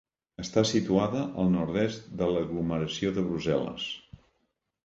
[0.43, 3.87] Està situada al nord-est de l'aglomeració de Brussel·les.